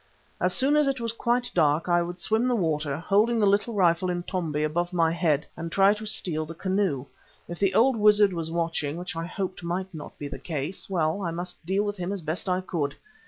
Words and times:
As 0.39 0.55
soon 0.55 0.75
as 0.77 0.87
it 0.87 0.99
was 0.99 1.13
quite 1.13 1.51
dark 1.53 1.87
I 1.87 2.01
would 2.01 2.19
swim 2.19 2.47
the 2.47 2.55
water, 2.55 2.97
holding 2.97 3.37
the 3.39 3.45
little 3.45 3.75
rifle, 3.75 4.07
Intombi, 4.09 4.63
above 4.65 4.93
my 4.93 5.11
head, 5.11 5.45
and 5.55 5.71
try 5.71 5.93
to 5.93 6.07
steal 6.07 6.43
the 6.43 6.55
canoe. 6.55 7.05
If 7.47 7.59
the 7.59 7.75
old 7.75 7.95
wizard 7.95 8.33
was 8.33 8.49
watching, 8.49 8.97
which 8.97 9.15
I 9.15 9.25
hoped 9.27 9.61
might 9.61 9.93
not 9.93 10.17
be 10.17 10.27
the 10.27 10.39
case, 10.39 10.89
well, 10.89 11.21
I 11.21 11.29
must 11.29 11.63
deal 11.67 11.83
with 11.83 11.97
him 11.97 12.11
as 12.11 12.21
best 12.23 12.49
I 12.49 12.61
could. 12.61 12.95